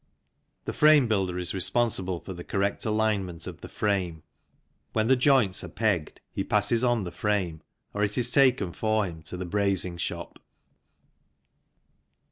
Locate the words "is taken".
8.17-8.73